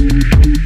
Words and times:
Música 0.00 0.59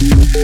Thank 0.00 0.40